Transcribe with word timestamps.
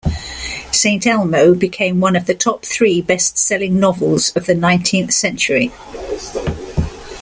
"Saint 0.71 1.05
Elmo 1.05 1.53
"became 1.53 1.99
one 1.99 2.15
of 2.15 2.25
the 2.25 2.33
top 2.33 2.65
three 2.65 3.03
best-selling 3.03 3.79
novels 3.79 4.31
of 4.35 4.47
the 4.47 4.55
nineteenth 4.55 5.13
century. 5.13 5.71